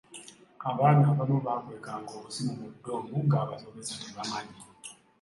Abaana 0.69 1.03
abamu 1.11 1.37
baakwekanga 1.45 2.11
obusimu 2.19 2.51
mu 2.61 2.67
ddoomu 2.73 3.15
ng’abasomesa 3.25 3.93
tebamanyi. 4.03 4.57